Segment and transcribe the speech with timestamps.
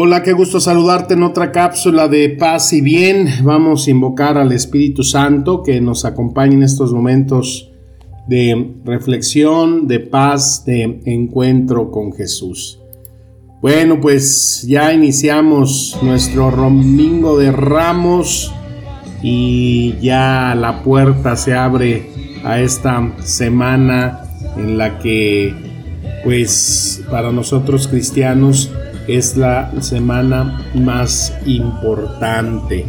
[0.00, 3.26] Hola, qué gusto saludarte en otra cápsula de paz y bien.
[3.42, 7.72] Vamos a invocar al Espíritu Santo que nos acompañe en estos momentos
[8.28, 12.78] de reflexión, de paz, de encuentro con Jesús.
[13.60, 18.54] Bueno, pues ya iniciamos nuestro domingo de ramos
[19.20, 22.08] y ya la puerta se abre
[22.44, 24.20] a esta semana
[24.56, 25.52] en la que
[26.22, 28.70] pues para nosotros cristianos
[29.08, 32.84] es la semana más importante.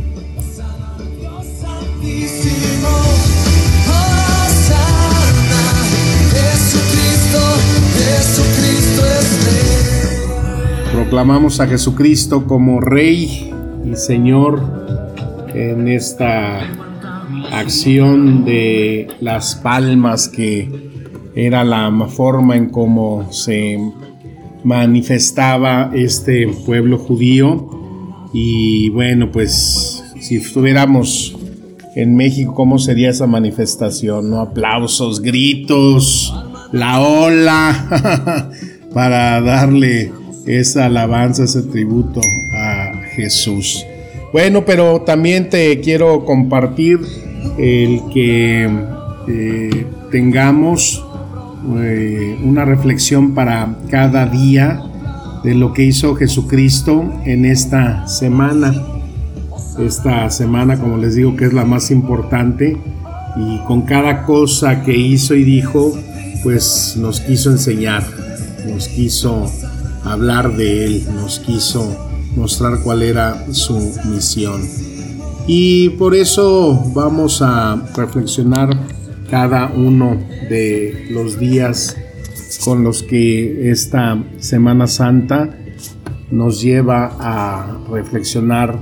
[10.93, 13.51] Proclamamos a Jesucristo como Rey
[13.85, 14.61] y Señor
[15.53, 16.59] en esta
[17.51, 20.69] acción de las palmas que
[21.33, 23.79] era la forma en cómo se
[24.63, 27.67] manifestaba este pueblo judío.
[28.33, 31.35] Y bueno, pues si estuviéramos
[31.95, 34.29] en México, ¿cómo sería esa manifestación?
[34.29, 34.39] ¿No?
[34.39, 36.33] Aplausos, gritos,
[36.71, 38.49] la ola,
[38.93, 40.11] para darle
[40.45, 42.21] esa alabanza, ese tributo
[42.53, 43.85] a Jesús.
[44.31, 46.99] Bueno, pero también te quiero compartir
[47.57, 48.69] el que
[49.27, 51.03] eh, tengamos
[51.77, 54.81] eh, una reflexión para cada día
[55.43, 58.73] de lo que hizo Jesucristo en esta semana.
[59.77, 62.77] Esta semana, como les digo, que es la más importante
[63.37, 65.97] y con cada cosa que hizo y dijo,
[66.43, 68.03] pues nos quiso enseñar,
[68.67, 69.49] nos quiso
[70.03, 71.95] hablar de él, nos quiso
[72.35, 74.61] mostrar cuál era su misión.
[75.47, 78.69] Y por eso vamos a reflexionar
[79.29, 80.17] cada uno
[80.49, 81.95] de los días
[82.63, 85.55] con los que esta Semana Santa
[86.31, 88.79] nos lleva a reflexionar,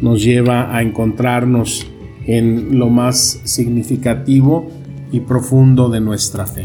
[0.00, 1.86] nos lleva a encontrarnos
[2.26, 4.70] en lo más significativo
[5.10, 6.64] y profundo de nuestra fe.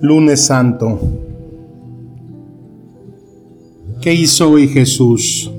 [0.00, 1.00] Lunes Santo.
[4.02, 5.50] ¿Qué hizo hoy Jesús?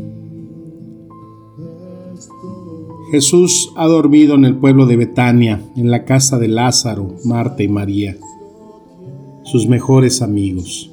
[3.11, 7.67] Jesús ha dormido en el pueblo de Betania, en la casa de Lázaro, Marta y
[7.67, 8.15] María,
[9.43, 10.91] sus mejores amigos.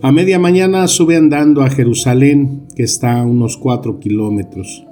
[0.00, 4.84] A media mañana sube andando a Jerusalén, que está a unos cuatro kilómetros.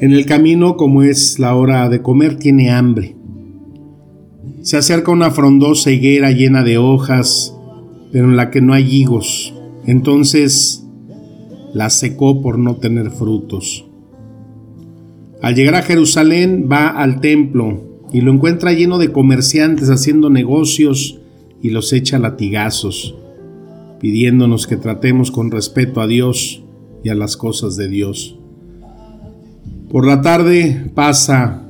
[0.00, 3.15] En el camino, como es la hora de comer, tiene hambre
[4.66, 7.56] se acerca una frondosa higuera llena de hojas,
[8.10, 9.54] pero en la que no hay higos.
[9.86, 10.84] Entonces
[11.72, 13.86] la secó por no tener frutos.
[15.40, 17.80] Al llegar a Jerusalén va al templo
[18.12, 21.20] y lo encuentra lleno de comerciantes haciendo negocios
[21.62, 23.14] y los echa latigazos,
[24.00, 26.64] pidiéndonos que tratemos con respeto a Dios
[27.04, 28.36] y a las cosas de Dios.
[29.92, 31.62] Por la tarde pasa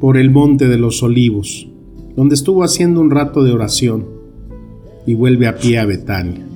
[0.00, 1.68] por el monte de los olivos
[2.16, 4.06] donde estuvo haciendo un rato de oración
[5.06, 6.46] y vuelve a pie a Betania.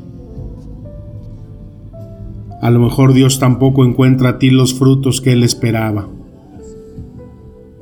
[2.60, 6.08] A lo mejor Dios tampoco encuentra a ti los frutos que Él esperaba.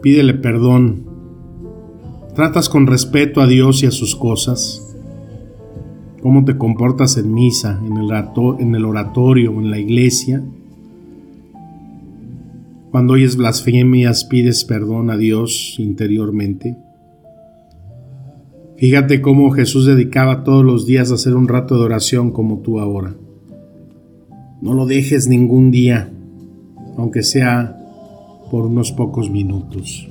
[0.03, 1.07] Pídele perdón.
[2.35, 4.95] ¿Tratas con respeto a Dios y a sus cosas?
[6.21, 7.97] ¿Cómo te comportas en misa, en
[8.75, 10.43] el, oratorio en la iglesia?
[12.91, 16.77] Cuando oyes blasfemias, pides perdón a Dios interiormente.
[18.77, 22.81] Fíjate cómo Jesús dedicaba todos los días a hacer un rato de oración como tú
[22.81, 23.15] ahora.
[24.61, 26.11] No lo dejes ningún día,
[26.97, 27.79] aunque sea
[28.51, 30.09] por unos pocos minutos.